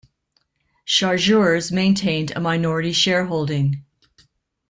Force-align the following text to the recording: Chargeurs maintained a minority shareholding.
Chargeurs 0.87 1.71
maintained 1.71 2.31
a 2.35 2.39
minority 2.39 2.91
shareholding. 2.91 3.85